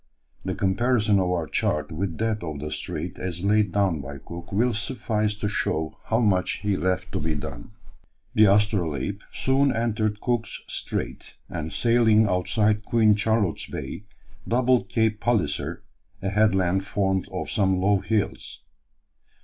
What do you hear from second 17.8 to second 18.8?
hills.